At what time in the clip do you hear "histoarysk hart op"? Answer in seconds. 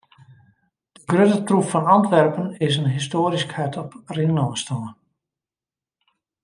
2.95-3.89